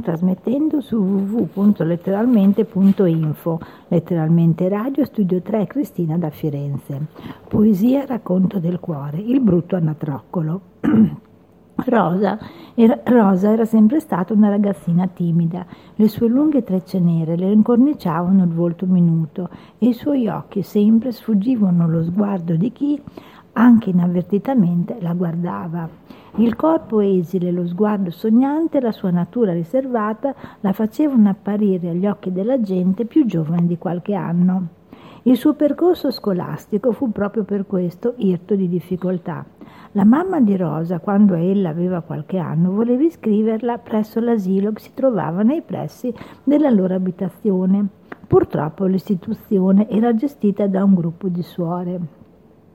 trasmettendo 0.00 0.80
su 0.80 0.96
www.letteralmente.info, 0.96 3.60
letteralmente 3.88 4.68
radio, 4.68 5.04
studio 5.04 5.40
3 5.40 5.66
Cristina 5.66 6.18
da 6.18 6.30
Firenze. 6.30 7.00
Poesia, 7.48 8.06
racconto 8.06 8.58
del 8.58 8.80
cuore, 8.80 9.18
il 9.18 9.40
brutto 9.40 9.76
anatroccolo. 9.76 10.60
Rosa 11.86 12.38
era, 12.74 13.00
Rosa 13.04 13.52
era, 13.52 13.64
sempre 13.64 14.00
stata 14.00 14.32
una 14.32 14.48
ragazzina 14.48 15.06
timida, 15.06 15.64
le 15.94 16.08
sue 16.08 16.26
lunghe 16.26 16.64
trecce 16.64 16.98
nere 16.98 17.36
le 17.36 17.52
incorniciavano 17.52 18.42
il 18.42 18.50
volto 18.50 18.84
minuto 18.86 19.48
e 19.78 19.86
i 19.88 19.92
suoi 19.92 20.26
occhi 20.26 20.62
sempre 20.62 21.12
sfuggivano 21.12 21.88
lo 21.88 22.02
sguardo 22.02 22.56
di 22.56 22.72
chi, 22.72 23.00
anche 23.52 23.90
inavvertitamente, 23.90 24.96
la 25.00 25.14
guardava. 25.14 25.88
Il 26.36 26.54
corpo 26.56 27.00
esile, 27.00 27.50
lo 27.50 27.66
sguardo 27.66 28.10
sognante, 28.10 28.80
la 28.80 28.92
sua 28.92 29.10
natura 29.10 29.52
riservata 29.52 30.34
la 30.60 30.72
facevano 30.72 31.30
apparire 31.30 31.90
agli 31.90 32.06
occhi 32.06 32.32
della 32.32 32.60
gente 32.60 33.04
più 33.06 33.26
giovane 33.26 33.66
di 33.66 33.78
qualche 33.78 34.14
anno. 34.14 34.68
Il 35.22 35.36
suo 35.36 35.54
percorso 35.54 36.10
scolastico 36.10 36.92
fu 36.92 37.10
proprio 37.10 37.44
per 37.44 37.66
questo 37.66 38.14
irto 38.18 38.54
di 38.54 38.68
difficoltà. 38.68 39.44
La 39.92 40.04
mamma 40.04 40.40
di 40.40 40.56
Rosa, 40.56 41.00
quando 41.00 41.34
ella 41.34 41.70
aveva 41.70 42.02
qualche 42.02 42.38
anno, 42.38 42.70
voleva 42.70 43.02
iscriverla 43.02 43.78
presso 43.78 44.20
l'asilo 44.20 44.72
che 44.72 44.80
si 44.80 44.94
trovava 44.94 45.42
nei 45.42 45.62
pressi 45.62 46.14
della 46.44 46.70
loro 46.70 46.94
abitazione. 46.94 47.86
Purtroppo 48.26 48.84
l'istituzione 48.84 49.88
era 49.88 50.14
gestita 50.14 50.66
da 50.66 50.84
un 50.84 50.94
gruppo 50.94 51.28
di 51.28 51.42
suore. 51.42 52.17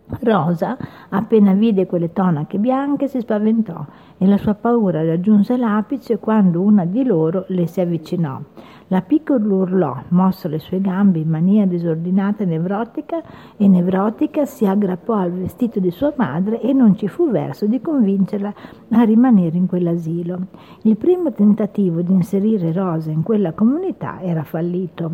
Rosa, 0.05 0.77
appena 1.09 1.53
vide 1.53 1.85
quelle 1.85 2.11
tonache 2.11 2.57
bianche, 2.59 3.07
si 3.07 3.19
spaventò 3.19 3.85
e 4.17 4.27
la 4.27 4.37
sua 4.37 4.53
paura 4.53 5.03
raggiunse 5.03 5.57
l'apice 5.57 6.19
quando 6.19 6.61
una 6.61 6.85
di 6.85 7.03
loro 7.03 7.45
le 7.47 7.67
si 7.67 7.81
avvicinò. 7.81 8.39
La 8.87 9.01
piccola 9.01 9.43
urlò, 9.43 10.03
mosso 10.09 10.47
le 10.47 10.59
sue 10.59 10.79
gambe 10.79 11.19
in 11.19 11.29
maniera 11.29 11.65
disordinata 11.65 12.43
e 12.43 12.45
nevrotica, 12.45 13.23
e 13.57 13.67
nevrotica 13.67 14.45
si 14.45 14.65
aggrappò 14.65 15.15
al 15.15 15.31
vestito 15.31 15.79
di 15.79 15.89
sua 15.89 16.13
madre 16.15 16.61
e 16.61 16.73
non 16.73 16.95
ci 16.95 17.07
fu 17.07 17.31
verso 17.31 17.65
di 17.65 17.81
convincerla 17.81 18.53
a 18.91 19.01
rimanere 19.03 19.57
in 19.57 19.67
quell'asilo. 19.67 20.37
Il 20.83 20.97
primo 20.97 21.31
tentativo 21.31 22.01
di 22.01 22.11
inserire 22.11 22.71
Rosa 22.71 23.09
in 23.09 23.23
quella 23.23 23.53
comunità 23.53 24.21
era 24.21 24.43
fallito. 24.43 25.11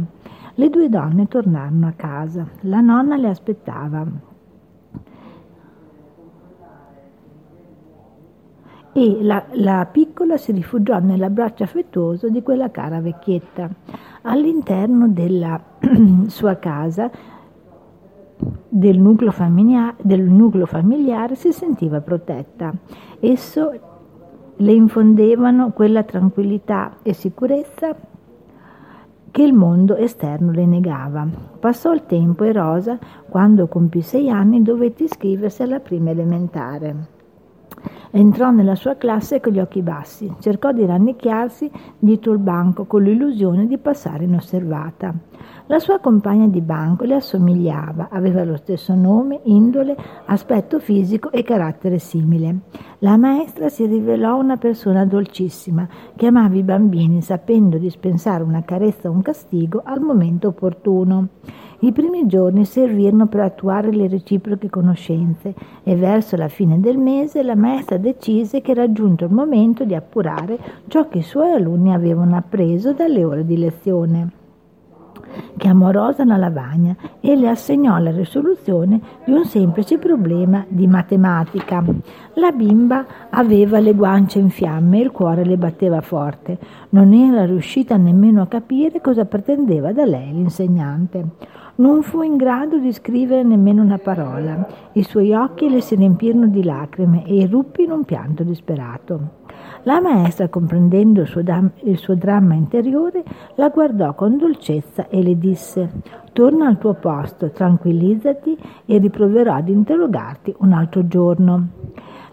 Le 0.56 0.70
due 0.70 0.90
donne 0.90 1.28
tornarono 1.28 1.88
a 1.88 1.94
casa. 1.96 2.46
La 2.62 2.82
nonna 2.82 3.16
le 3.16 3.30
aspettava. 3.30 4.29
E 8.92 9.20
la, 9.22 9.44
la, 9.52 9.88
piccola 9.92 10.38
si 10.38 10.52
rifugiò 10.52 11.00
nell'abbraccio 11.00 11.64
affettuoso 11.64 12.30
di 12.30 12.42
quella 12.42 12.72
cara 12.72 13.00
vecchietta. 13.00 13.70
All'interno 14.24 15.08
della 15.08 15.62
sua 16.28 16.56
casa, 16.56 17.10
del 18.68 19.00
nucleo, 19.00 19.32
familiare, 19.32 19.96
del 20.02 20.22
nucleo 20.22 20.66
familiare, 20.66 21.36
si 21.36 21.52
sentiva 21.52 22.02
protetta. 22.02 22.74
Esso 23.20 23.80
le 24.56 24.72
infondevano 24.74 25.72
quella 25.72 26.04
tranquillità 26.04 26.98
e 27.04 27.14
sicurezza 27.14 27.96
che 29.32 29.44
il 29.44 29.54
mondo 29.54 29.96
esterno 29.96 30.52
le 30.52 30.66
negava. 30.66 31.28
Passò 31.60 31.94
il 31.94 32.06
tempo 32.06 32.44
e 32.44 32.52
Rosa, 32.52 32.98
quando 33.30 33.68
compì 33.68 34.02
sei 34.02 34.30
anni, 34.30 34.62
dovette 34.62 35.04
iscriversi 35.04 35.62
alla 35.62 35.80
prima 35.80 36.10
elementare. 36.10 37.18
Entrò 38.12 38.50
nella 38.50 38.74
sua 38.74 38.96
classe 38.96 39.40
con 39.40 39.54
gli 39.54 39.60
occhi 39.60 39.84
bassi, 39.84 40.34
cercò 40.40 40.72
di 40.72 40.84
rannicchiarsi 40.84 41.70
dietro 42.00 42.34
il 42.34 42.40
banco 42.40 42.86
con 42.86 43.04
l'illusione 43.04 43.68
di 43.68 43.78
passare 43.78 44.24
inosservata. 44.24 45.14
La 45.68 45.78
sua 45.78 46.00
compagna 46.00 46.48
di 46.48 46.62
banco 46.62 47.04
le 47.04 47.14
assomigliava, 47.14 48.08
aveva 48.10 48.44
lo 48.44 48.58
stesso 48.58 48.96
nome, 48.96 49.42
indole, 49.44 49.96
aspetto 50.26 50.80
fisico 50.80 51.32
e 51.32 51.44
carattere 51.44 52.00
simile. 52.00 52.62
La 53.00 53.16
maestra 53.18 53.70
si 53.70 53.86
rivelò 53.86 54.40
una 54.40 54.58
persona 54.58 55.06
dolcissima, 55.06 55.88
che 56.16 56.26
amava 56.26 56.56
i 56.56 56.64
bambini 56.64 57.22
sapendo 57.22 57.78
dispensare 57.78 58.42
una 58.42 58.64
carezza 58.64 59.10
o 59.10 59.12
un 59.12 59.22
castigo 59.22 59.84
al 59.86 60.02
momento 60.02 60.48
opportuno. 60.48 61.28
I 61.82 61.94
primi 61.94 62.28
giorni 62.28 62.66
servirono 62.66 63.28
per 63.28 63.40
attuare 63.40 63.94
le 63.94 64.10
reciproche 64.10 64.70
conoscenze 64.70 65.54
e 65.84 65.96
verso 65.96 66.36
la 66.36 66.50
fine 66.50 66.82
del 66.82 66.98
mese 66.98 67.42
la 67.42 67.56
maestra 67.56 67.98
decise 67.98 68.60
che 68.60 68.72
era 68.72 68.92
giunto 68.92 69.24
il 69.24 69.32
momento 69.32 69.86
di 69.86 69.96
appurare 69.96 70.58
ciò 70.88 71.08
che 71.08 71.20
i 71.20 71.24
suoi 71.24 71.52
alunni 71.52 71.94
avevano 71.94 72.36
appreso 72.36 72.92
dalle 72.92 73.24
ore 73.24 73.46
di 73.46 73.58
lezione. 73.58 74.32
Chiamò 75.56 75.92
Rosa 75.92 76.24
una 76.24 76.36
lavagna 76.36 76.96
e 77.22 77.36
le 77.36 77.48
assegnò 77.48 77.98
la 78.00 78.12
risoluzione 78.12 79.00
di 79.24 79.32
un 79.32 79.46
semplice 79.46 79.98
problema 79.98 80.66
di 80.68 80.86
matematica. 80.86 81.84
La 82.34 82.52
bimba 82.52 83.06
aveva 83.30 83.80
le 83.80 83.94
guance 83.94 84.40
in 84.40 84.50
fiamme 84.50 85.00
e 85.00 85.04
il 85.04 85.12
cuore 85.12 85.46
le 85.46 85.58
batteva 85.58 86.02
forte. 86.02 86.58
Non 86.90 87.14
era 87.14 87.46
riuscita 87.46 87.96
nemmeno 87.96 88.42
a 88.42 88.48
capire 88.48 89.00
cosa 89.00 89.26
pretendeva 89.26 89.94
da 89.94 90.06
lei 90.06 90.34
l'insegnante. 90.34 91.26
Non 91.80 92.04
fu 92.04 92.24
in 92.24 92.36
grado 92.36 92.78
di 92.78 92.92
scrivere 92.92 93.42
nemmeno 93.42 93.82
una 93.82 94.00
parola. 94.00 94.68
I 94.92 95.04
suoi 95.04 95.34
occhi 95.34 95.70
le 95.70 95.80
si 95.80 95.96
riempirono 95.96 96.48
di 96.48 96.62
lacrime 96.62 97.26
e 97.26 97.36
irruppe 97.36 97.84
in 97.84 97.92
un 97.92 98.04
pianto 98.04 98.44
disperato. 98.44 99.38
La 99.84 100.02
maestra, 100.02 100.50
comprendendo 100.50 101.22
il 101.22 101.28
suo, 101.28 101.42
dam- 101.42 101.72
il 101.84 101.98
suo 101.98 102.16
dramma 102.16 102.54
interiore, 102.54 103.24
la 103.56 103.70
guardò 103.70 104.14
con 104.14 104.36
dolcezza 104.36 105.08
e 105.08 105.24
le 105.24 105.38
disse 105.38 105.90
Torna 106.34 106.68
al 106.68 106.78
tuo 106.80 106.96
posto, 106.96 107.50
tranquillizzati 107.50 108.58
e 108.86 108.98
riproverò 108.98 109.54
ad 109.54 109.70
interrogarti 109.70 110.54
un 110.58 110.74
altro 110.74 111.08
giorno. 111.08 111.68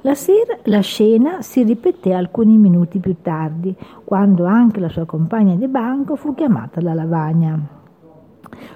La, 0.00 0.16
sera, 0.16 0.58
la 0.64 0.80
scena 0.80 1.40
si 1.42 1.62
ripeté 1.62 2.12
alcuni 2.12 2.58
minuti 2.58 2.98
più 2.98 3.14
tardi, 3.22 3.72
quando 4.04 4.44
anche 4.44 4.80
la 4.80 4.88
sua 4.88 5.04
compagna 5.04 5.54
di 5.54 5.68
banco 5.68 6.16
fu 6.16 6.34
chiamata 6.34 6.80
alla 6.80 6.94
lavagna. 6.94 7.75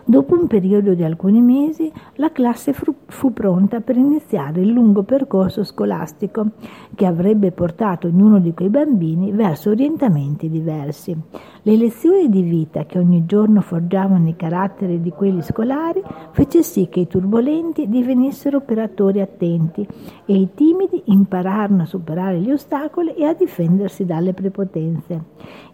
Dopo 0.05 0.35
un 0.35 0.47
periodo 0.47 0.95
di 0.95 1.05
alcuni 1.05 1.41
mesi, 1.41 1.93
la 2.17 2.33
classe 2.33 2.73
fu, 2.73 2.95
fu 3.07 3.33
pronta 3.33 3.81
per 3.81 3.97
iniziare 3.97 4.61
il 4.61 4.71
lungo 4.71 5.03
percorso 5.03 5.65
scolastico 5.65 6.47
che 6.95 7.07
avrebbe 7.07 7.53
portato 7.53 8.07
ognuno 8.07 8.41
di 8.41 8.55
quei 8.55 8.69
bambini 8.69 9.33
verso 9.33 9.71
orientamenti 9.71 10.49
diversi. 10.49 11.17
Le 11.63 11.77
lezioni 11.77 12.29
di 12.31 12.43
vita 12.43 12.87
che 12.87 12.99
ogni 12.99 13.27
giorno 13.27 13.61
forgiavano 13.61 14.29
i 14.29 14.37
caratteri 14.37 15.01
di 15.01 15.11
quelli 15.11 15.43
scolari 15.43 16.03
fece 16.33 16.63
sì 16.63 16.89
che 16.89 17.01
i 17.01 17.07
turbolenti 17.07 17.89
divenissero 17.89 18.59
operatori 18.59 19.21
attenti 19.21 19.87
e 20.25 20.35
i 20.35 20.49
timidi 20.55 21.03
impararono 21.07 21.83
a 21.83 21.87
superare 21.87 22.41
gli 22.41 22.51
ostacoli 22.51 23.15
e 23.15 23.25
a 23.25 23.35
difendersi 23.35 24.07
dalle 24.07 24.33
prepotenze. 24.33 25.23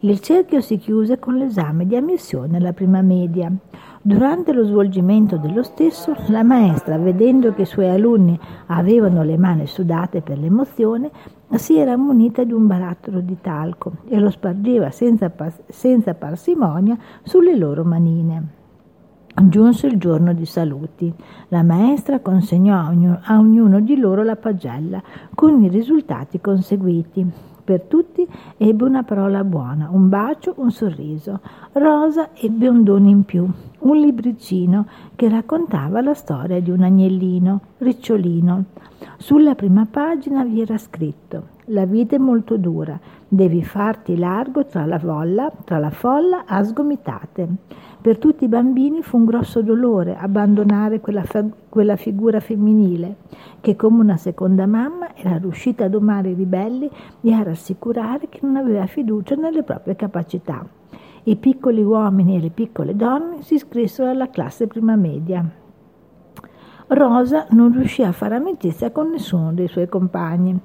Il 0.01 0.21
cerchio 0.21 0.61
si 0.61 0.77
chiuse 0.77 1.19
con 1.19 1.37
l'esame 1.37 1.87
di 1.87 1.97
ammissione 1.97 2.57
alla 2.57 2.73
prima 2.73 3.01
media. 3.03 3.53
Durante 4.07 4.53
lo 4.53 4.63
svolgimento 4.63 5.37
dello 5.37 5.65
stesso, 5.65 6.15
la 6.29 6.45
maestra, 6.45 6.97
vedendo 6.97 7.53
che 7.53 7.63
i 7.63 7.67
suoi 7.67 7.89
alunni 7.89 8.39
avevano 8.67 9.25
le 9.25 9.37
mani 9.37 9.67
sudate 9.67 10.21
per 10.21 10.39
l'emozione, 10.39 11.11
si 11.57 11.77
era 11.77 11.97
munita 11.97 12.45
di 12.45 12.53
un 12.53 12.69
barattolo 12.69 13.19
di 13.19 13.37
talco 13.41 13.95
e 14.07 14.21
lo 14.21 14.31
spargeva 14.31 14.93
senza, 14.93 15.33
senza 15.67 16.15
parsimonia 16.15 16.97
sulle 17.25 17.57
loro 17.57 17.83
manine. 17.83 18.47
Giunse 19.43 19.89
il 19.89 19.99
giorno 19.99 20.33
di 20.33 20.47
saluti. 20.47 21.13
La 21.49 21.65
maestra 21.65 22.21
consegnò 22.21 22.79
a 22.79 22.89
ognuno, 22.91 23.19
a 23.25 23.41
ognuno 23.41 23.81
di 23.81 23.97
loro 23.97 24.23
la 24.23 24.37
pagella 24.37 25.03
con 25.35 25.61
i 25.65 25.69
risultati 25.69 26.41
conseguiti. 26.41 27.29
Per 27.65 27.81
tutti 27.81 28.16
ebbe 28.57 28.85
una 28.85 29.03
parola 29.03 29.45
buona, 29.45 29.89
un 29.91 30.09
bacio, 30.09 30.55
un 30.59 30.71
sorriso. 30.71 31.41
Rosa 31.73 32.31
ebbe 32.35 32.69
un 32.69 32.83
dono 32.85 33.09
in 33.09 33.25
più, 33.25 33.49
un 33.79 33.97
libricino 33.97 34.87
che 35.15 35.29
raccontava 35.29 36.01
la 36.01 36.15
storia 36.15 36.61
di 36.61 36.71
un 36.71 36.83
agnellino, 36.83 37.61
ricciolino. 37.79 38.65
Sulla 39.19 39.55
prima 39.55 39.87
pagina 39.91 40.45
vi 40.45 40.61
era 40.61 40.79
scritto 40.79 41.55
la 41.71 41.85
vita 41.85 42.15
è 42.15 42.19
molto 42.19 42.57
dura, 42.57 42.99
devi 43.27 43.65
farti 43.65 44.17
largo 44.17 44.67
tra 44.67 44.87
la 44.87 44.99
folla, 44.99 45.51
tra 45.65 45.79
la 45.79 45.91
folla 45.91 46.45
a 46.47 46.63
sgomitate. 46.63 47.49
Per 48.01 48.19
tutti 48.19 48.45
i 48.45 48.49
bambini 48.49 49.03
fu 49.03 49.17
un 49.17 49.25
grosso 49.25 49.63
dolore 49.63 50.17
abbandonare 50.17 51.01
quella, 51.01 51.25
fa- 51.25 51.45
quella 51.69 51.97
figura 51.97 52.39
femminile 52.39 53.17
che 53.61 53.75
come 53.75 54.01
una 54.01 54.17
seconda 54.17 54.67
mamma 54.67 55.13
era 55.17 55.39
riuscita 55.39 55.87
a 55.87 55.89
domare 55.89 56.31
i 56.31 56.35
ribelli 56.35 56.89
e 57.21 57.33
a 57.33 57.43
rassicurare 57.43 58.29
che 58.29 58.39
non 58.43 58.55
aveva 58.55 58.87
fiducia 58.87 59.35
nelle 59.35 59.65
proprie 59.65 59.97
capacità. 59.97 60.65
I 61.25 61.35
piccoli 61.35 61.83
uomini 61.83 62.37
e 62.37 62.41
le 62.41 62.51
piccole 62.51 62.95
donne 62.95 63.43
si 63.43 63.55
iscrissero 63.55 64.09
alla 64.09 64.31
classe 64.31 64.69
prima 64.69 64.95
media. 64.95 65.45
Rosa 66.89 67.47
non 67.51 67.73
riuscì 67.73 68.05
a 68.05 68.13
fare 68.13 68.37
amicizia 68.37 68.93
con 68.93 69.11
nessuno 69.11 69.53
dei 69.53 69.67
suoi 69.67 69.89
compagni. 69.89 70.57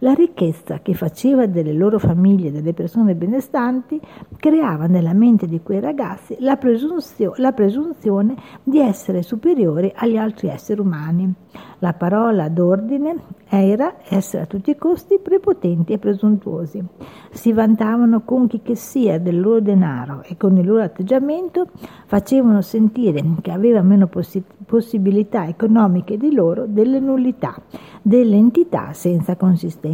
La 0.00 0.12
ricchezza 0.12 0.80
che 0.80 0.92
faceva 0.92 1.46
delle 1.46 1.72
loro 1.72 1.98
famiglie 1.98 2.52
delle 2.52 2.74
persone 2.74 3.14
benestanti 3.14 3.98
creava 4.36 4.86
nella 4.86 5.14
mente 5.14 5.46
di 5.46 5.62
quei 5.62 5.80
ragazzi 5.80 6.36
la, 6.40 6.58
presunzio- 6.58 7.32
la 7.36 7.52
presunzione 7.52 8.36
di 8.62 8.78
essere 8.78 9.22
superiori 9.22 9.90
agli 9.96 10.18
altri 10.18 10.48
esseri 10.48 10.80
umani. 10.80 11.32
La 11.78 11.94
parola 11.94 12.50
d'ordine 12.50 13.16
era 13.48 13.96
essere 14.06 14.42
a 14.42 14.46
tutti 14.46 14.70
i 14.70 14.76
costi 14.76 15.18
prepotenti 15.18 15.94
e 15.94 15.98
presuntuosi. 15.98 16.84
Si 17.30 17.52
vantavano 17.52 18.22
con 18.22 18.48
chi 18.48 18.60
che 18.60 18.74
sia 18.74 19.18
del 19.18 19.40
loro 19.40 19.60
denaro 19.60 20.22
e 20.24 20.36
con 20.36 20.58
il 20.58 20.66
loro 20.66 20.82
atteggiamento 20.82 21.68
facevano 22.04 22.60
sentire 22.60 23.22
che 23.40 23.50
aveva 23.50 23.80
meno 23.80 24.08
possi- 24.08 24.44
possibilità 24.66 25.46
economiche 25.46 26.18
di 26.18 26.34
loro 26.34 26.66
delle 26.66 27.00
nullità, 27.00 27.54
delle 28.02 28.36
entità 28.36 28.92
senza 28.92 29.36
consistenza. 29.36 29.84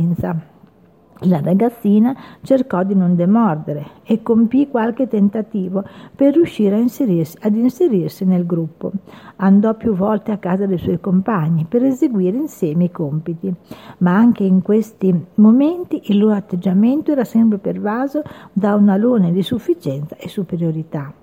La 1.27 1.41
ragazzina 1.41 2.17
cercò 2.43 2.83
di 2.83 2.97
non 2.97 3.15
demordere 3.15 3.87
e 4.03 4.23
compì 4.23 4.69
qualche 4.69 5.07
tentativo 5.07 5.85
per 6.17 6.35
riuscire 6.35 6.81
inserirsi, 6.81 7.37
ad 7.43 7.55
inserirsi 7.55 8.25
nel 8.25 8.45
gruppo. 8.45 8.91
Andò 9.37 9.75
più 9.75 9.95
volte 9.95 10.33
a 10.33 10.39
casa 10.39 10.67
dei 10.67 10.79
suoi 10.79 10.99
compagni 10.99 11.65
per 11.69 11.85
eseguire 11.85 12.37
insieme 12.37 12.85
i 12.85 12.91
compiti, 12.91 13.55
ma 13.99 14.17
anche 14.17 14.43
in 14.43 14.63
questi 14.63 15.15
momenti 15.37 16.03
il 16.07 16.19
loro 16.19 16.35
atteggiamento 16.35 17.13
era 17.13 17.25
sempre 17.25 17.59
pervaso 17.59 18.23
da 18.53 18.75
un 18.75 18.89
alone 18.89 19.31
di 19.31 19.43
sufficienza 19.43 20.17
e 20.17 20.29
superiorità. 20.29 21.22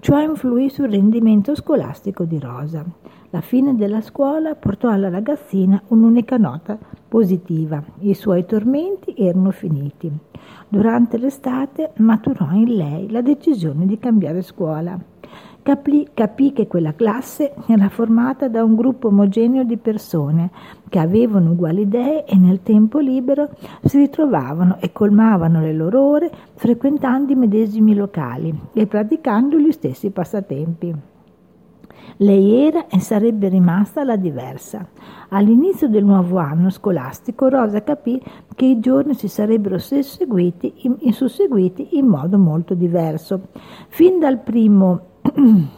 Ciò 0.00 0.20
influì 0.20 0.68
sul 0.70 0.90
rendimento 0.90 1.56
scolastico 1.56 2.24
di 2.24 2.38
Rosa. 2.38 2.84
La 3.30 3.40
fine 3.40 3.74
della 3.74 4.00
scuola 4.00 4.54
portò 4.54 4.88
alla 4.88 5.10
ragazzina 5.10 5.82
un'unica 5.88 6.36
nota 6.36 6.78
positiva. 7.08 7.82
I 7.98 8.14
suoi 8.14 8.46
tormenti 8.46 9.14
erano 9.16 9.50
finiti. 9.50 10.10
Durante 10.68 11.18
l'estate 11.18 11.92
maturò 11.96 12.52
in 12.52 12.76
lei 12.76 13.10
la 13.10 13.22
decisione 13.22 13.86
di 13.86 13.98
cambiare 13.98 14.42
scuola. 14.42 14.98
Capì, 15.68 16.08
capì, 16.14 16.54
che 16.54 16.66
quella 16.66 16.94
classe 16.94 17.52
era 17.66 17.90
formata 17.90 18.48
da 18.48 18.64
un 18.64 18.74
gruppo 18.74 19.08
omogeneo 19.08 19.64
di 19.64 19.76
persone 19.76 20.50
che 20.88 20.98
avevano 20.98 21.50
uguali 21.50 21.82
idee 21.82 22.24
e 22.24 22.38
nel 22.38 22.62
tempo 22.62 23.00
libero 23.00 23.50
si 23.84 23.98
ritrovavano 23.98 24.78
e 24.80 24.92
colmavano 24.92 25.60
le 25.60 25.74
loro 25.74 26.00
ore 26.00 26.30
frequentando 26.54 27.32
i 27.32 27.34
medesimi 27.34 27.94
locali 27.94 28.58
e 28.72 28.86
praticando 28.86 29.58
gli 29.58 29.70
stessi 29.70 30.08
passatempi. 30.08 30.94
Lei 32.16 32.66
era 32.66 32.86
e 32.86 32.98
sarebbe 32.98 33.48
rimasta 33.48 34.04
la 34.04 34.16
diversa. 34.16 34.88
All'inizio 35.28 35.88
del 35.88 36.04
nuovo 36.04 36.38
anno 36.38 36.70
scolastico 36.70 37.48
Rosa 37.48 37.82
capì 37.82 38.18
che 38.54 38.64
i 38.64 38.80
giorni 38.80 39.12
si 39.12 39.28
sarebbero 39.28 39.76
susseguiti 39.76 40.86
in, 41.00 41.12
susseguiti 41.12 41.98
in 41.98 42.06
modo 42.06 42.38
molto 42.38 42.72
diverso. 42.72 43.48
Fin 43.88 44.18
dal 44.18 44.38
primo 44.38 45.16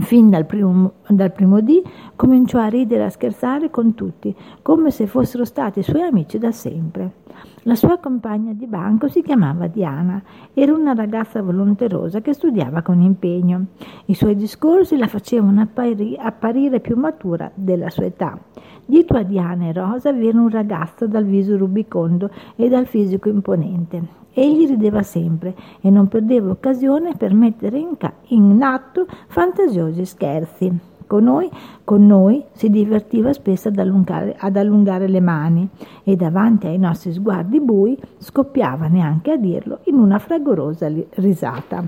Fin 0.00 0.28
dal 0.28 0.44
primo, 0.44 0.94
dal 1.06 1.32
primo 1.32 1.60
dì 1.60 1.82
cominciò 2.16 2.58
a 2.58 2.66
ridere 2.66 3.02
e 3.02 3.06
a 3.06 3.10
scherzare 3.10 3.70
con 3.70 3.94
tutti, 3.94 4.34
come 4.62 4.90
se 4.90 5.06
fossero 5.06 5.44
stati 5.44 5.82
suoi 5.82 6.02
amici 6.02 6.38
da 6.38 6.50
sempre. 6.50 7.22
La 7.62 7.74
sua 7.74 7.98
compagna 7.98 8.52
di 8.52 8.66
banco 8.66 9.08
si 9.08 9.22
chiamava 9.22 9.66
Diana, 9.66 10.22
era 10.52 10.74
una 10.74 10.92
ragazza 10.94 11.42
volonterosa 11.42 12.20
che 12.20 12.32
studiava 12.32 12.82
con 12.82 13.00
impegno. 13.00 13.66
I 14.06 14.14
suoi 14.14 14.36
discorsi 14.36 14.96
la 14.96 15.06
facevano 15.06 15.60
appari, 15.60 16.16
apparire 16.18 16.80
più 16.80 16.96
matura 16.96 17.50
della 17.54 17.90
sua 17.90 18.04
età. 18.04 18.38
Dietro 18.86 19.18
a 19.18 19.22
Diana 19.22 19.66
e 19.66 19.72
Rosa 19.72 20.12
vi 20.12 20.28
era 20.28 20.38
un 20.38 20.50
ragazzo 20.50 21.06
dal 21.06 21.24
viso 21.24 21.56
rubicondo 21.56 22.30
e 22.56 22.68
dal 22.68 22.86
fisico 22.86 23.28
imponente. 23.28 24.22
Egli 24.34 24.66
rideva 24.66 25.02
sempre 25.02 25.54
e 25.80 25.88
non 25.90 26.08
perdeva 26.08 26.50
occasione 26.50 27.14
per 27.16 27.32
mettere 27.32 27.78
in, 27.78 27.96
ca- 27.96 28.12
in 28.28 28.60
atto 28.62 29.06
fantasiosi 29.28 30.04
scherzi. 30.04 30.93
Con 31.06 31.24
noi, 31.24 31.50
con 31.84 32.06
noi, 32.06 32.42
si 32.52 32.70
divertiva 32.70 33.32
spesso 33.32 33.68
ad 33.68 33.78
allungare, 33.78 34.34
ad 34.38 34.56
allungare, 34.56 35.06
le 35.08 35.20
mani 35.20 35.68
e 36.02 36.16
davanti 36.16 36.66
ai 36.66 36.78
nostri 36.78 37.12
sguardi 37.12 37.60
bui 37.60 37.98
scoppiava, 38.18 38.86
neanche 38.86 39.32
a 39.32 39.36
dirlo, 39.36 39.80
in 39.84 39.96
una 39.96 40.18
fragorosa 40.18 40.90
risata. 41.16 41.84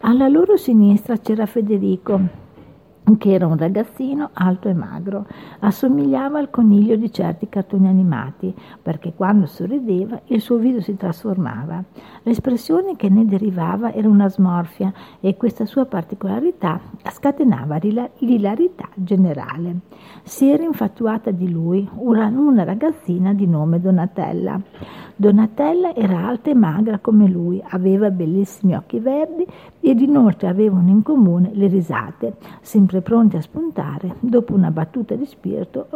Alla 0.00 0.28
loro 0.28 0.56
sinistra 0.56 1.16
c'era 1.18 1.46
Federico, 1.46 2.20
che 3.16 3.32
era 3.32 3.46
un 3.46 3.56
ragazzino 3.56 4.30
alto 4.32 4.68
e 4.68 4.74
magro, 4.74 5.26
assomigliava 5.60 6.38
al 6.38 6.50
coniglio 6.50 6.96
di 6.96 7.10
certi 7.10 7.48
cartoni 7.48 7.88
animati, 7.88 8.54
perché 8.82 9.14
quando 9.14 9.46
sorrideva 9.46 10.20
il 10.26 10.40
suo 10.40 10.56
viso 10.56 10.80
si 10.80 10.96
trasformava. 10.96 11.82
L'espressione 12.24 12.96
che 12.96 13.08
ne 13.08 13.24
derivava 13.24 13.92
era 13.92 14.08
una 14.08 14.28
smorfia 14.28 14.92
e 15.20 15.36
questa 15.36 15.64
sua 15.64 15.86
particolarità 15.86 16.80
scatenava 17.10 17.78
l'ilarità 17.78 18.88
generale. 18.94 19.76
Si 20.24 20.50
era 20.50 20.62
infatuata 20.62 21.30
di 21.30 21.50
lui 21.50 21.88
una, 21.94 22.30
ragazzina 22.64 23.32
di 23.32 23.46
nome 23.46 23.80
Donatella. 23.80 24.60
Donatella 25.20 25.96
era 25.96 26.28
alta 26.28 26.50
e 26.50 26.54
magra 26.54 27.00
come 27.00 27.26
lui, 27.26 27.60
aveva 27.70 28.08
bellissimi 28.08 28.76
occhi 28.76 29.00
verdi 29.00 29.44
ed 29.80 30.00
inoltre 30.00 30.46
avevano 30.46 30.90
in 30.90 31.02
comune 31.02 31.50
le 31.54 31.66
risate, 31.66 32.36
sempre 32.60 33.00
pronte 33.00 33.36
a 33.36 33.40
spuntare 33.40 34.14
dopo 34.20 34.54
una 34.54 34.70
battuta 34.70 35.16
di 35.16 35.26
spirito 35.26 35.88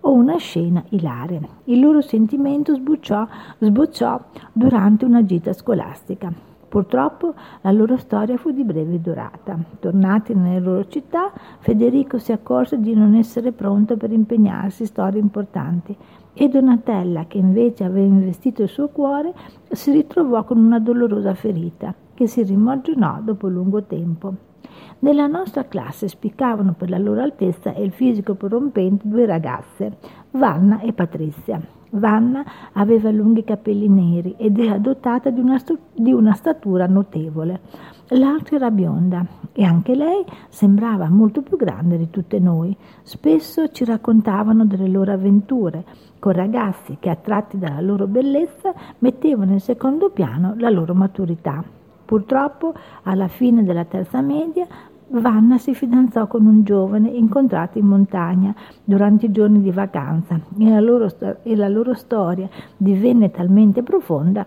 o 0.00 0.10
una 0.10 0.38
scena 0.38 0.82
ilare. 0.88 1.40
Il 1.66 1.78
loro 1.78 2.00
sentimento 2.00 2.74
sbocciò, 2.74 3.24
sbocciò 3.60 4.20
durante 4.52 5.04
una 5.04 5.24
gita 5.24 5.52
scolastica. 5.52 6.53
Purtroppo 6.74 7.34
la 7.60 7.70
loro 7.70 7.96
storia 7.96 8.36
fu 8.36 8.50
di 8.50 8.64
breve 8.64 9.00
durata. 9.00 9.56
Tornati 9.78 10.34
nelle 10.34 10.58
loro 10.58 10.88
città, 10.88 11.30
Federico 11.60 12.18
si 12.18 12.32
accorse 12.32 12.80
di 12.80 12.94
non 12.94 13.14
essere 13.14 13.52
pronto 13.52 13.96
per 13.96 14.10
impegnarsi 14.10 14.84
storie 14.84 15.20
importanti 15.20 15.96
e 16.32 16.48
Donatella, 16.48 17.26
che 17.28 17.38
invece 17.38 17.84
aveva 17.84 18.08
investito 18.08 18.62
il 18.62 18.68
suo 18.68 18.88
cuore, 18.88 19.32
si 19.70 19.92
ritrovò 19.92 20.42
con 20.42 20.58
una 20.58 20.80
dolorosa 20.80 21.32
ferita 21.34 21.94
che 22.12 22.26
si 22.26 22.42
rimarginò 22.42 23.20
dopo 23.22 23.46
lungo 23.46 23.84
tempo. 23.84 24.53
Nella 25.00 25.26
nostra 25.26 25.64
classe 25.64 26.08
spiccavano 26.08 26.72
per 26.72 26.88
la 26.88 26.98
loro 26.98 27.20
altezza 27.20 27.74
e 27.74 27.82
il 27.82 27.92
fisico 27.92 28.34
prorompente 28.34 29.06
due 29.06 29.26
ragazze, 29.26 29.98
Vanna 30.30 30.80
e 30.80 30.92
Patrizia. 30.92 31.60
Vanna 31.90 32.44
aveva 32.72 33.10
lunghi 33.10 33.44
capelli 33.44 33.88
neri 33.88 34.34
ed 34.36 34.58
era 34.58 34.78
dotata 34.78 35.30
di 35.30 35.40
una, 35.40 35.60
di 35.92 36.12
una 36.12 36.32
statura 36.32 36.86
notevole. 36.86 37.60
L'altra 38.08 38.56
era 38.56 38.70
bionda 38.70 39.24
e 39.52 39.62
anche 39.62 39.94
lei 39.94 40.24
sembrava 40.48 41.08
molto 41.08 41.42
più 41.42 41.56
grande 41.56 41.96
di 41.96 42.10
tutte 42.10 42.40
noi. 42.40 42.76
Spesso 43.02 43.70
ci 43.70 43.84
raccontavano 43.84 44.64
delle 44.64 44.88
loro 44.88 45.12
avventure 45.12 45.84
con 46.18 46.32
ragazzi 46.32 46.96
che, 46.98 47.10
attratti 47.10 47.58
dalla 47.58 47.80
loro 47.80 48.06
bellezza, 48.06 48.72
mettevano 48.98 49.52
in 49.52 49.60
secondo 49.60 50.10
piano 50.10 50.54
la 50.58 50.70
loro 50.70 50.94
maturità. 50.94 51.62
Purtroppo, 52.04 52.74
alla 53.04 53.28
fine 53.28 53.64
della 53.64 53.84
terza 53.84 54.20
media, 54.20 54.66
Vanna 55.08 55.58
si 55.58 55.74
fidanzò 55.74 56.26
con 56.26 56.46
un 56.46 56.64
giovane 56.64 57.08
incontrato 57.10 57.78
in 57.78 57.86
montagna 57.86 58.54
durante 58.82 59.26
i 59.26 59.30
giorni 59.30 59.60
di 59.60 59.70
vacanza 59.70 60.40
e 60.58 60.68
la 60.68 60.80
loro, 60.80 61.08
e 61.42 61.54
la 61.54 61.68
loro 61.68 61.94
storia 61.94 62.48
divenne 62.76 63.30
talmente 63.30 63.82
profonda 63.82 64.46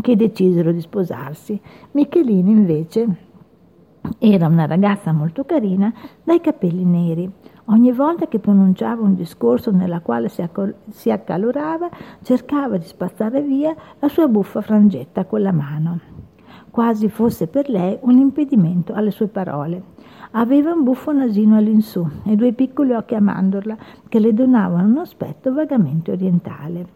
che 0.00 0.16
decisero 0.16 0.72
di 0.72 0.80
sposarsi. 0.80 1.60
Michelina 1.92 2.50
invece 2.50 3.28
era 4.18 4.48
una 4.48 4.66
ragazza 4.66 5.12
molto 5.12 5.44
carina 5.44 5.92
dai 6.22 6.40
capelli 6.40 6.84
neri. 6.84 7.30
Ogni 7.66 7.92
volta 7.92 8.26
che 8.26 8.38
pronunciava 8.38 9.02
un 9.02 9.14
discorso 9.14 9.70
nella 9.70 10.00
quale 10.00 10.28
si, 10.28 10.42
accol- 10.42 10.74
si 10.88 11.10
accalorava, 11.10 11.88
cercava 12.22 12.76
di 12.76 12.84
spazzare 12.84 13.40
via 13.42 13.74
la 13.98 14.08
sua 14.08 14.26
buffa 14.26 14.60
frangetta 14.60 15.24
con 15.24 15.42
la 15.42 15.52
mano 15.52 16.09
quasi 16.70 17.08
fosse 17.08 17.46
per 17.46 17.68
lei 17.68 17.98
un 18.02 18.18
impedimento 18.18 18.92
alle 18.92 19.10
sue 19.10 19.26
parole. 19.26 19.82
Aveva 20.32 20.72
un 20.72 20.84
buffo 20.84 21.12
nasino 21.12 21.56
all'insù 21.56 22.06
e 22.24 22.36
due 22.36 22.52
piccoli 22.52 22.92
occhi 22.92 23.16
a 23.16 23.20
mandorla 23.20 23.76
che 24.08 24.20
le 24.20 24.32
donavano 24.32 24.88
un 24.88 24.98
aspetto 24.98 25.52
vagamente 25.52 26.12
orientale. 26.12 26.86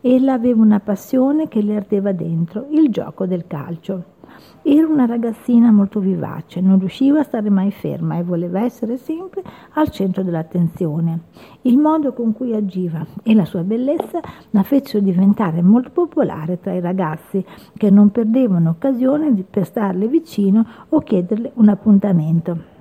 Ella 0.00 0.34
aveva 0.34 0.62
una 0.62 0.80
passione 0.80 1.48
che 1.48 1.60
le 1.60 1.76
ardeva 1.76 2.12
dentro, 2.12 2.66
il 2.70 2.90
gioco 2.90 3.26
del 3.26 3.46
calcio. 3.46 4.13
Era 4.62 4.86
una 4.86 5.06
ragazzina 5.06 5.70
molto 5.70 6.00
vivace, 6.00 6.60
non 6.60 6.78
riusciva 6.78 7.20
a 7.20 7.24
stare 7.24 7.50
mai 7.50 7.70
ferma 7.70 8.16
e 8.16 8.22
voleva 8.22 8.60
essere 8.60 8.96
sempre 8.96 9.42
al 9.74 9.90
centro 9.90 10.22
dell'attenzione. 10.22 11.20
Il 11.62 11.78
modo 11.78 12.12
con 12.12 12.32
cui 12.32 12.54
agiva 12.54 13.04
e 13.22 13.34
la 13.34 13.44
sua 13.44 13.62
bellezza 13.62 14.20
la 14.50 14.62
fecero 14.62 15.04
diventare 15.04 15.62
molto 15.62 15.90
popolare 15.90 16.60
tra 16.60 16.72
i 16.72 16.80
ragazzi 16.80 17.44
che 17.76 17.90
non 17.90 18.10
perdevano 18.10 18.70
occasione 18.70 19.32
per 19.48 19.66
starle 19.66 20.08
vicino 20.08 20.66
o 20.88 21.00
chiederle 21.00 21.52
un 21.54 21.68
appuntamento. 21.68 22.73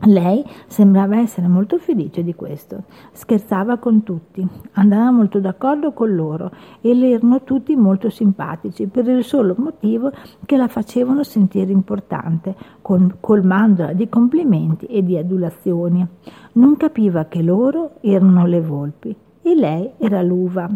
Lei 0.00 0.44
sembrava 0.66 1.18
essere 1.18 1.48
molto 1.48 1.78
felice 1.78 2.22
di 2.22 2.34
questo, 2.34 2.82
scherzava 3.12 3.78
con 3.78 4.02
tutti, 4.02 4.46
andava 4.72 5.10
molto 5.10 5.40
d'accordo 5.40 5.92
con 5.92 6.14
loro 6.14 6.50
e 6.80 6.92
le 6.94 7.10
erano 7.10 7.42
tutti 7.42 7.74
molto 7.74 8.10
simpatici 8.10 8.86
per 8.86 9.08
il 9.08 9.24
solo 9.24 9.54
motivo 9.56 10.10
che 10.44 10.56
la 10.56 10.68
facevano 10.68 11.22
sentire 11.22 11.72
importante, 11.72 12.54
colmandola 13.20 13.92
di 13.92 14.08
complimenti 14.08 14.84
e 14.86 15.02
di 15.02 15.16
adulazioni. 15.16 16.06
Non 16.52 16.76
capiva 16.76 17.24
che 17.24 17.40
loro 17.40 17.92
erano 18.00 18.46
le 18.46 18.60
volpi 18.60 19.16
e 19.40 19.54
lei 19.54 19.92
era 19.98 20.20
l'uva. 20.22 20.68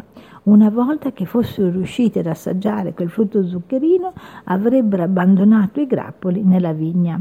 Una 0.44 0.70
volta 0.70 1.12
che 1.12 1.26
fossero 1.26 1.70
riusciti 1.70 2.20
ad 2.20 2.26
assaggiare 2.26 2.94
quel 2.94 3.10
frutto 3.10 3.46
zuccherino, 3.46 4.12
avrebbero 4.44 5.02
abbandonato 5.02 5.80
i 5.80 5.87
grappoli 5.87 6.42
nella 6.42 6.72
vigna. 6.72 7.20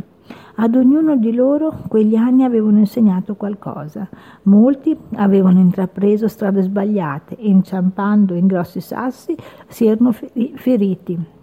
Ad 0.60 0.74
ognuno 0.74 1.18
di 1.18 1.34
loro 1.34 1.84
quegli 1.88 2.16
anni 2.16 2.44
avevano 2.44 2.80
insegnato 2.80 3.36
qualcosa. 3.36 4.10
Molti 4.44 4.98
avevano 5.16 5.60
intrapreso 5.60 6.28
strade 6.28 6.64
sbagliate 6.64 7.36
e 7.38 7.48
inciampando 7.48 8.34
in 8.34 8.48
grossi 8.48 8.82
sassi 8.82 9.36
si 9.68 9.86
erano 9.86 10.12
feriti. 10.12 11.36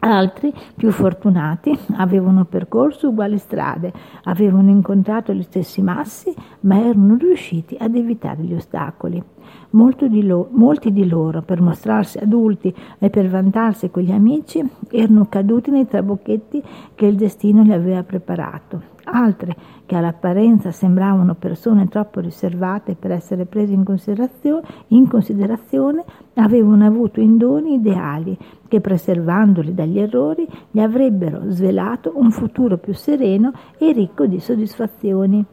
Altri, 0.00 0.54
più 0.76 0.92
fortunati, 0.92 1.76
avevano 1.96 2.44
percorso 2.44 3.08
uguali 3.08 3.38
strade, 3.38 3.92
avevano 4.24 4.70
incontrato 4.70 5.32
gli 5.32 5.42
stessi 5.42 5.82
massi, 5.82 6.32
ma 6.60 6.78
erano 6.78 7.16
riusciti 7.16 7.76
ad 7.78 7.96
evitare 7.96 8.42
gli 8.42 8.54
ostacoli. 8.54 9.22
Di 9.70 10.26
lo, 10.26 10.48
molti 10.52 10.92
di 10.92 11.06
loro, 11.06 11.42
per 11.42 11.60
mostrarsi 11.60 12.18
adulti 12.18 12.74
e 12.98 13.10
per 13.10 13.28
vantarsi 13.28 13.90
con 13.90 14.02
gli 14.02 14.12
amici, 14.12 14.62
erano 14.90 15.26
caduti 15.28 15.70
nei 15.70 15.86
trabocchetti 15.86 16.62
che 16.94 17.06
il 17.06 17.16
destino 17.16 17.62
gli 17.62 17.72
aveva 17.72 18.02
preparato. 18.02 18.96
Altri, 19.10 19.54
che 19.86 19.96
all'apparenza 19.96 20.70
sembravano 20.70 21.34
persone 21.34 21.88
troppo 21.88 22.20
riservate 22.20 22.94
per 22.94 23.10
essere 23.10 23.46
prese 23.46 23.72
in 23.72 23.84
considerazione, 23.84 24.66
in 24.88 25.08
considerazione 25.08 26.04
avevano 26.34 26.84
avuto 26.84 27.20
indoni 27.20 27.74
ideali 27.74 28.36
che, 28.68 28.80
preservandoli 28.80 29.74
dagli 29.74 29.98
errori, 29.98 30.46
gli 30.70 30.80
avrebbero 30.80 31.50
svelato 31.50 32.12
un 32.16 32.30
futuro 32.30 32.76
più 32.76 32.94
sereno 32.94 33.52
e 33.78 33.92
ricco 33.92 34.26
di 34.26 34.38
soddisfazioni. 34.40 35.44